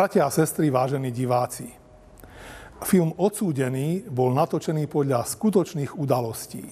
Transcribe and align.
Bratia 0.00 0.24
a 0.24 0.32
sestry, 0.32 0.72
vážení 0.72 1.12
diváci, 1.12 1.68
film 2.88 3.12
Odsúdený 3.20 4.08
bol 4.08 4.32
natočený 4.32 4.88
podľa 4.88 5.28
skutočných 5.28 5.92
udalostí. 5.92 6.64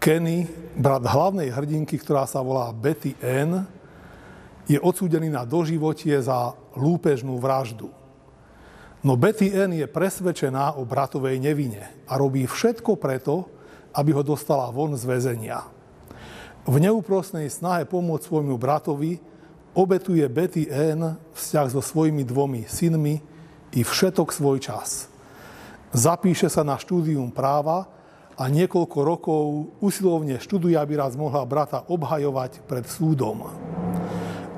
Kenny, 0.00 0.48
brat 0.72 1.04
hlavnej 1.04 1.52
hrdinky, 1.52 2.00
ktorá 2.00 2.24
sa 2.24 2.40
volá 2.40 2.72
Betty 2.72 3.12
Ann, 3.20 3.68
je 4.64 4.80
odsúdený 4.80 5.28
na 5.28 5.44
doživotie 5.44 6.16
za 6.16 6.56
lúpežnú 6.72 7.36
vraždu. 7.36 7.92
No 9.04 9.20
Betty 9.20 9.52
Ann 9.52 9.76
je 9.76 9.84
presvedčená 9.84 10.80
o 10.80 10.88
bratovej 10.88 11.36
nevine 11.36 12.08
a 12.08 12.16
robí 12.16 12.48
všetko 12.48 12.96
preto, 12.96 13.52
aby 13.92 14.16
ho 14.16 14.24
dostala 14.24 14.72
von 14.72 14.96
z 14.96 15.04
väzenia. 15.04 15.60
V 16.64 16.80
neúprosnej 16.80 17.52
snahe 17.52 17.84
pomôcť 17.84 18.24
svojmu 18.24 18.56
bratovi 18.56 19.33
obetuje 19.74 20.22
Betty 20.30 20.70
Ann 20.70 21.18
vzťah 21.34 21.66
so 21.74 21.82
svojimi 21.82 22.22
dvomi 22.22 22.64
synmi 22.70 23.18
i 23.74 23.80
všetok 23.82 24.30
svoj 24.30 24.62
čas. 24.62 25.10
Zapíše 25.94 26.46
sa 26.50 26.62
na 26.62 26.78
štúdium 26.78 27.30
práva 27.30 27.86
a 28.34 28.50
niekoľko 28.50 28.98
rokov 29.02 29.42
usilovne 29.78 30.42
študuje, 30.42 30.74
aby 30.74 30.98
raz 30.98 31.14
mohla 31.14 31.42
brata 31.46 31.86
obhajovať 31.86 32.66
pred 32.66 32.86
súdom. 32.86 33.46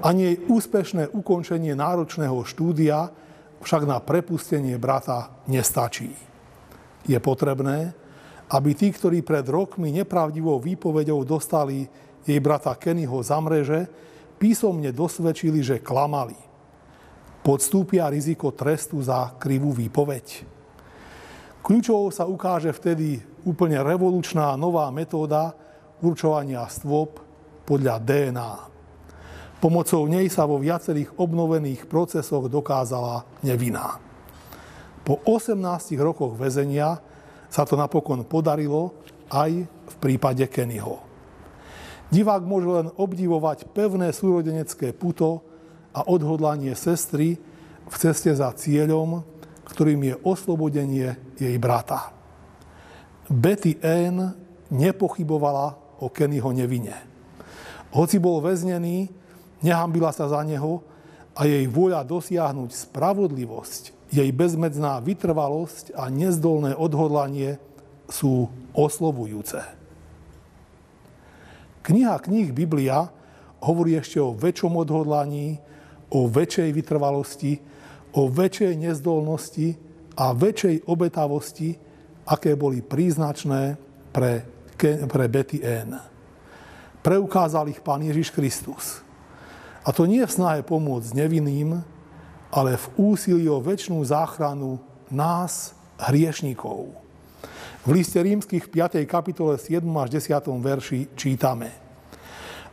Ani 0.01 0.33
jej 0.33 0.37
úspešné 0.49 1.13
ukončenie 1.13 1.73
náročného 1.77 2.41
štúdia 2.45 3.13
však 3.61 3.83
na 3.89 4.01
prepustenie 4.01 4.77
brata 4.77 5.33
nestačí. 5.49 6.13
Je 7.09 7.19
potrebné, 7.21 7.97
aby 8.53 8.77
tí, 8.77 8.93
ktorí 8.93 9.25
pred 9.27 9.45
rokmi 9.49 9.91
nepravdivou 9.91 10.61
výpovedou 10.63 11.25
dostali 11.27 11.89
jej 12.23 12.39
brata 12.39 12.77
Kennyho 12.79 13.19
za 13.25 13.41
mreže, 13.43 13.91
písomne 14.37 14.93
dosvedčili, 14.93 15.61
že 15.65 15.83
klamali. 15.83 16.37
Podstúpia 17.41 18.11
riziko 18.11 18.51
trestu 18.51 18.99
za 19.01 19.37
krivú 19.39 19.71
výpoveď. 19.71 20.43
Kľúčovou 21.63 22.11
sa 22.15 22.27
ukáže 22.27 22.71
vtedy 22.71 23.23
úplne 23.43 23.83
revolučná 23.83 24.55
nová 24.55 24.91
metóda 24.95 25.55
určovania 26.03 26.67
stôp 26.67 27.23
podľa 27.67 28.03
DNA. 28.03 28.53
Pomocou 29.59 30.05
nej 30.07 30.29
sa 30.29 30.45
vo 30.45 30.61
viacerých 30.61 31.17
obnovených 31.17 31.89
procesoch 31.89 32.47
dokázala 32.47 33.25
nevina. 33.41 33.99
Po 35.07 35.23
18 35.23 35.59
rokoch 36.03 36.35
väzenia 36.35 36.99
sa 37.47 37.63
to 37.63 37.79
napokon 37.79 38.27
podarilo 38.27 38.99
aj 39.31 39.65
v 39.65 39.95
prípade 40.03 40.45
Kennyho. 40.51 41.06
Divák 42.07 42.43
môže 42.47 42.71
len 42.71 42.87
obdivovať 42.95 43.67
pevné 43.75 44.15
súrodenecké 44.15 44.95
puto 44.95 45.43
a 45.91 46.07
odhodlanie 46.07 46.71
sestry 46.79 47.35
v 47.87 47.95
ceste 47.99 48.31
za 48.31 48.55
cieľom, 48.55 49.27
ktorým 49.67 50.01
je 50.07 50.15
oslobodenie 50.23 51.19
jej 51.35 51.57
brata. 51.59 52.15
Betty 53.27 53.75
Ann 53.83 54.39
nepochybovala 54.71 55.99
o 55.99 56.07
Kennyho 56.07 56.55
nevine. 56.55 56.95
Hoci 57.91 58.23
bol 58.23 58.39
väznený, 58.39 59.11
nehambila 59.67 60.15
sa 60.15 60.31
za 60.31 60.43
neho 60.47 60.87
a 61.35 61.43
jej 61.43 61.67
vôľa 61.67 62.07
dosiahnuť 62.07 62.71
spravodlivosť, 62.87 64.15
jej 64.15 64.31
bezmedzná 64.31 65.03
vytrvalosť 65.03 65.93
a 65.99 66.07
nezdolné 66.07 66.79
odhodlanie 66.79 67.59
sú 68.07 68.47
oslovujúce. 68.73 69.76
Kniha 71.87 72.19
kníh 72.19 72.51
Biblia 72.51 73.07
hovorí 73.63 73.95
ešte 73.95 74.19
o 74.19 74.35
väčšom 74.35 74.75
odhodlaní, 74.75 75.63
o 76.11 76.27
väčšej 76.27 76.75
vytrvalosti, 76.75 77.63
o 78.19 78.27
väčšej 78.27 78.75
nezdolnosti 78.75 79.79
a 80.19 80.35
väčšej 80.35 80.91
obetavosti, 80.91 81.79
aké 82.27 82.59
boli 82.59 82.83
príznačné 82.83 83.79
pre, 84.11 84.43
pre 85.07 85.25
Betty 85.31 85.63
Ann. 85.63 85.95
Preukázal 87.07 87.71
ich 87.71 87.79
Pán 87.79 88.03
Ježiš 88.03 88.35
Kristus. 88.35 88.99
A 89.87 89.95
to 89.95 90.11
nie 90.11 90.27
v 90.27 90.35
snahe 90.35 90.67
pomôcť 90.67 91.15
nevinným, 91.15 91.87
ale 92.51 92.75
v 92.75 93.15
úsilí 93.15 93.47
o 93.47 93.63
väčšnú 93.63 94.03
záchranu 94.03 94.83
nás, 95.07 95.71
hriešníkov. 96.03 97.06
V 97.87 97.95
liste 97.95 98.19
rímskych 98.19 98.67
5. 98.67 99.07
kapitole 99.07 99.55
7. 99.55 99.79
až 100.03 100.19
10. 100.19 100.35
verši 100.59 101.07
čítame. 101.15 101.71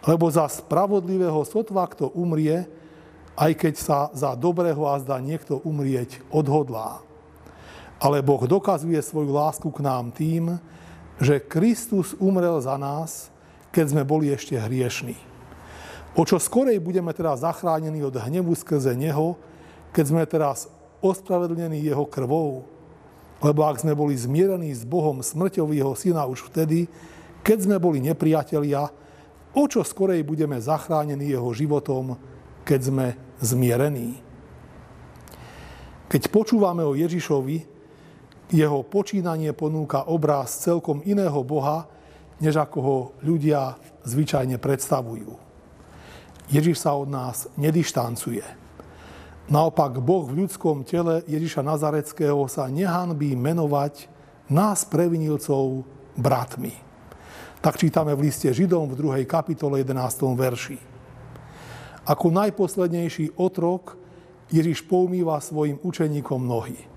Lebo 0.09 0.25
za 0.25 0.49
spravodlivého 0.49 1.37
sotva, 1.45 1.85
kto 1.85 2.09
umrie, 2.17 2.65
aj 3.37 3.51
keď 3.53 3.73
sa 3.77 3.99
za 4.17 4.33
dobrého 4.33 4.81
a 4.89 4.97
zda 4.97 5.21
niekto 5.21 5.61
umrieť 5.61 6.17
odhodlá. 6.33 7.05
Ale 8.01 8.25
Boh 8.25 8.41
dokazuje 8.49 8.97
svoju 9.05 9.29
lásku 9.29 9.69
k 9.69 9.85
nám 9.85 10.09
tým, 10.09 10.57
že 11.21 11.45
Kristus 11.45 12.17
umrel 12.17 12.57
za 12.57 12.73
nás, 12.81 13.29
keď 13.69 13.93
sme 13.93 14.01
boli 14.09 14.33
ešte 14.33 14.57
hriešní. 14.57 15.13
O 16.17 16.25
čo 16.25 16.41
skorej 16.41 16.81
budeme 16.81 17.13
teraz 17.13 17.45
zachránení 17.45 18.01
od 18.01 18.17
hnevu 18.17 18.57
skrze 18.57 18.97
Neho, 18.97 19.37
keď 19.93 20.05
sme 20.09 20.25
teraz 20.25 20.65
ospravedlnení 21.05 21.85
Jeho 21.85 22.09
krvou, 22.09 22.65
lebo 23.43 23.67
ak 23.67 23.83
sme 23.83 23.91
boli 23.91 24.15
zmierení 24.15 24.71
s 24.71 24.87
Bohom 24.87 25.19
smrťou 25.19 25.75
jeho 25.75 25.93
syna 25.99 26.23
už 26.23 26.47
vtedy, 26.47 26.87
keď 27.43 27.67
sme 27.67 27.77
boli 27.77 27.99
nepriatelia, 27.99 28.87
o 29.53 29.63
čo 29.67 29.83
skorej 29.83 30.23
budeme 30.23 30.57
zachránení 30.63 31.27
jeho 31.27 31.51
životom, 31.51 32.15
keď 32.63 32.79
sme 32.79 33.07
zmierení. 33.43 34.15
Keď 36.07 36.31
počúvame 36.31 36.87
o 36.87 36.95
Ježišovi, 36.95 37.75
jeho 38.53 38.79
počínanie 38.87 39.51
ponúka 39.51 40.07
obraz 40.07 40.63
celkom 40.63 41.03
iného 41.03 41.43
Boha, 41.43 41.89
než 42.39 42.63
ako 42.63 42.77
ho 42.79 42.97
ľudia 43.25 43.75
zvyčajne 44.07 44.55
predstavujú. 44.55 45.35
Ježiš 46.47 46.79
sa 46.79 46.95
od 46.95 47.11
nás 47.11 47.51
nedištancuje 47.59 48.62
Naopak 49.53 50.01
Boh 50.01 50.25
v 50.25 50.41
ľudskom 50.41 50.81
tele 50.81 51.21
Ježiša 51.29 51.61
Nazareckého 51.61 52.41
sa 52.49 52.65
nehanbí 52.65 53.37
menovať 53.37 54.09
nás 54.49 54.81
previnilcov 54.81 55.85
bratmi. 56.17 56.73
Tak 57.61 57.77
čítame 57.77 58.17
v 58.17 58.25
liste 58.25 58.49
Židom 58.49 58.89
v 58.89 59.21
2. 59.21 59.29
kapitole 59.29 59.85
11. 59.85 59.93
verši. 60.33 60.81
Ako 62.01 62.33
najposlednejší 62.33 63.37
otrok 63.37 63.93
Ježiš 64.49 64.89
poumýva 64.89 65.37
svojim 65.37 65.77
učeníkom 65.85 66.41
nohy. 66.41 66.89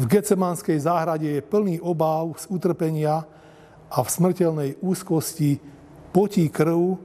V 0.00 0.04
Gecemanskej 0.08 0.80
záhrade 0.80 1.28
je 1.28 1.44
plný 1.44 1.76
obáv 1.84 2.40
z 2.40 2.48
utrpenia 2.48 3.28
a 3.92 4.00
v 4.00 4.08
smrteľnej 4.08 4.80
úzkosti 4.80 5.60
potí 6.08 6.48
krv, 6.48 6.96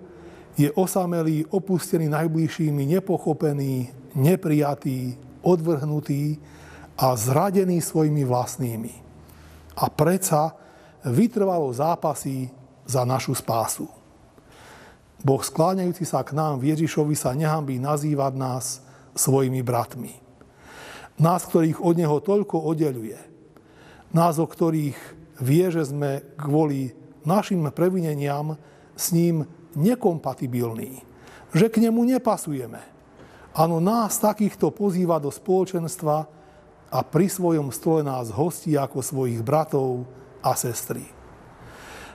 je 0.56 0.72
osamelý, 0.72 1.44
opustený 1.52 2.08
najbližšími, 2.08 2.88
nepochopený, 2.96 4.05
neprijatý, 4.16 5.20
odvrhnutý 5.44 6.40
a 6.96 7.14
zradený 7.14 7.84
svojimi 7.84 8.24
vlastnými. 8.24 8.94
A 9.76 9.92
predsa 9.92 10.56
vytrvalo 11.04 11.68
zápasy 11.76 12.50
za 12.88 13.04
našu 13.04 13.36
spásu. 13.36 13.92
Boh 15.26 15.42
skláňajúci 15.44 16.08
sa 16.08 16.24
k 16.24 16.38
nám 16.38 16.64
v 16.64 16.72
Ježišovi 16.74 17.14
sa 17.18 17.36
nehambí 17.36 17.76
nazývať 17.78 18.34
nás 18.40 18.66
svojimi 19.18 19.60
bratmi. 19.66 20.14
Nás, 21.16 21.48
ktorých 21.48 21.80
od 21.80 21.96
Neho 21.96 22.18
toľko 22.20 22.60
oddeluje. 22.60 23.18
Nás, 24.12 24.40
o 24.40 24.48
ktorých 24.48 24.96
vie, 25.40 25.66
že 25.72 25.88
sme 25.88 26.24
kvôli 26.40 26.96
našim 27.24 27.64
previneniam 27.72 28.60
s 28.96 29.12
ním 29.16 29.48
nekompatibilní. 29.76 31.04
Že 31.56 31.68
k 31.72 31.76
nemu 31.88 32.00
nepasujeme 32.16 32.95
Áno, 33.56 33.80
nás 33.80 34.20
takýchto 34.20 34.68
pozýva 34.76 35.16
do 35.16 35.32
spoločenstva 35.32 36.28
a 36.92 37.00
pri 37.08 37.32
svojom 37.32 37.72
stole 37.72 38.04
nás 38.04 38.28
hostí 38.28 38.76
ako 38.76 39.00
svojich 39.00 39.40
bratov 39.40 40.04
a 40.44 40.52
sestry. 40.60 41.08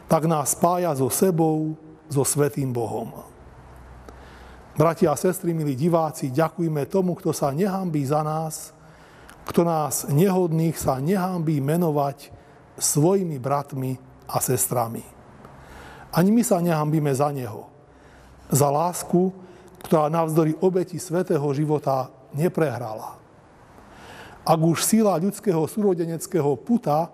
Tak 0.04 0.28
nás 0.28 0.52
spája 0.52 0.92
so 0.92 1.08
sebou, 1.08 1.72
so 2.12 2.28
Svetým 2.28 2.68
Bohom. 2.76 3.24
Bratia 4.76 5.12
a 5.12 5.16
sestry, 5.16 5.56
milí 5.56 5.72
diváci, 5.72 6.28
ďakujme 6.28 6.84
tomu, 6.84 7.16
kto 7.16 7.32
sa 7.32 7.56
nehambí 7.56 8.04
za 8.04 8.20
nás, 8.20 8.76
kto 9.48 9.64
nás 9.64 10.12
nehodných 10.12 10.76
sa 10.76 11.00
nehambí 11.00 11.58
menovať 11.64 12.28
svojimi 12.76 13.40
bratmi 13.40 13.96
a 14.28 14.36
sestrami. 14.44 15.02
Ani 16.12 16.30
my 16.34 16.42
sa 16.44 16.60
nehambíme 16.60 17.10
za 17.14 17.32
Neho. 17.32 17.70
Za 18.50 18.66
lásku, 18.66 19.30
ktorá 19.84 20.12
navzdory 20.12 20.56
obeti 20.60 21.00
svetého 21.00 21.44
života 21.56 22.12
neprehrala. 22.36 23.16
Ak 24.44 24.60
už 24.60 24.84
sila 24.84 25.20
ľudského 25.20 25.60
súrodeneckého 25.68 26.56
puta 26.60 27.12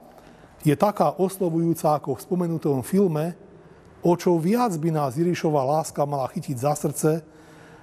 je 0.62 0.74
taká 0.74 1.14
oslovujúca 1.18 1.98
ako 1.98 2.18
v 2.18 2.24
spomenutom 2.24 2.82
filme, 2.86 3.34
o 4.02 4.12
čo 4.14 4.38
viac 4.38 4.74
by 4.78 4.90
nás 4.94 5.18
Jirišova 5.18 5.62
láska 5.62 6.06
mala 6.06 6.30
chytiť 6.30 6.56
za 6.56 6.74
srdce, 6.78 7.10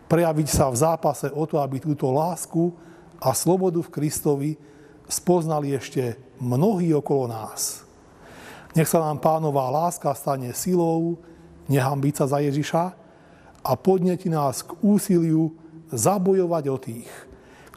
prejaviť 0.08 0.48
sa 0.48 0.72
v 0.72 0.80
zápase 0.80 1.28
o 1.32 1.44
to, 1.44 1.60
aby 1.60 1.84
túto 1.84 2.08
lásku 2.12 2.72
a 3.20 3.36
slobodu 3.36 3.80
v 3.84 3.94
Kristovi 3.94 4.52
spoznali 5.08 5.76
ešte 5.76 6.16
mnohí 6.40 6.92
okolo 6.96 7.28
nás. 7.28 7.84
Nech 8.74 8.90
sa 8.90 9.04
nám 9.04 9.22
pánová 9.22 9.70
láska 9.70 10.12
stane 10.16 10.52
silou, 10.56 11.20
nehambiť 11.70 12.14
sa 12.24 12.26
za 12.26 12.40
Ježiša 12.42 13.03
a 13.64 13.80
podneti 13.80 14.28
nás 14.28 14.62
k 14.62 14.76
úsiliu 14.84 15.56
zabojovať 15.90 16.64
o 16.68 16.78
tých, 16.78 17.10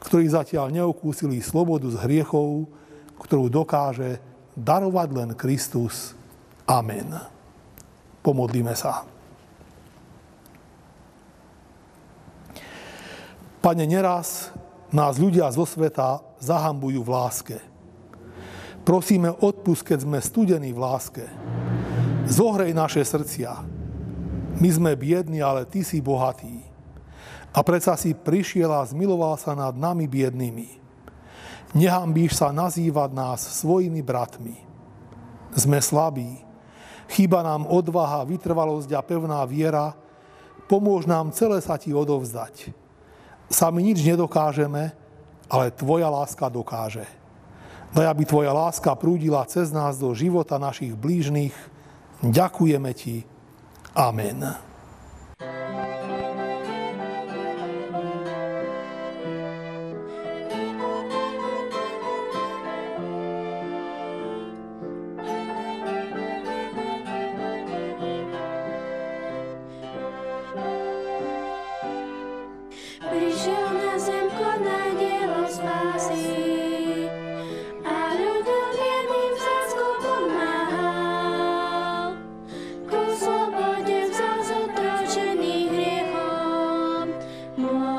ktorí 0.03 0.27
zatiaľ 0.27 0.69
neokúsili 0.69 1.39
slobodu 1.39 1.87
z 1.87 1.97
hriechov, 2.03 2.67
ktorú 3.17 3.47
dokáže 3.47 4.19
darovať 4.53 5.07
len 5.15 5.29
Kristus. 5.33 6.13
Amen. 6.67 7.15
Pomodlíme 8.21 8.75
sa. 8.75 9.07
Pane, 13.63 13.83
neraz 13.87 14.51
nás 14.91 15.19
ľudia 15.19 15.51
zo 15.51 15.67
sveta 15.67 16.23
zahambujú 16.39 17.03
v 17.03 17.09
láske. 17.09 17.57
Prosíme, 18.87 19.35
odpust, 19.43 19.83
keď 19.83 20.07
sme 20.07 20.23
studení 20.23 20.71
v 20.71 20.79
láske. 20.79 21.25
Zohrej 22.27 22.71
naše 22.71 23.03
srdcia. 23.03 23.76
My 24.57 24.69
sme 24.73 24.91
biední, 24.97 25.41
ale 25.41 25.69
Ty 25.69 25.85
si 25.85 26.01
bohatý. 26.01 26.65
A 27.53 27.61
predsa 27.61 27.93
si 27.97 28.13
prišiel 28.13 28.69
a 28.69 28.85
zmiloval 28.85 29.37
sa 29.37 29.53
nad 29.53 29.73
nami 29.77 30.09
biednými. 30.09 30.77
Nehambíš 31.77 32.37
sa 32.41 32.49
nazývať 32.49 33.13
nás 33.13 33.41
svojimi 33.61 34.01
bratmi. 34.01 34.57
Sme 35.53 35.81
slabí. 35.81 36.41
Chýba 37.07 37.45
nám 37.45 37.69
odvaha, 37.69 38.27
vytrvalosť 38.27 38.91
a 38.97 39.01
pevná 39.01 39.41
viera. 39.47 39.95
Pomôž 40.67 41.07
nám 41.07 41.31
celé 41.31 41.63
sa 41.63 41.79
Ti 41.79 41.95
odovzdať 41.95 42.87
Sami 43.47 43.79
nič 43.79 44.03
nedokážeme, 44.03 44.91
ale 45.47 45.71
Tvoja 45.71 46.11
láska 46.11 46.51
dokáže. 46.51 47.07
Daj, 47.95 48.11
aby 48.11 48.27
Tvoja 48.27 48.51
láska 48.51 48.91
prúdila 48.99 49.47
cez 49.47 49.71
nás 49.71 49.95
do 49.95 50.11
života 50.11 50.59
našich 50.59 50.91
blížnych. 50.91 51.55
Ďakujeme 52.19 52.91
Ti. 52.91 53.23
Amen. 53.97 54.57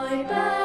So 0.08 0.22
big. 0.22 0.57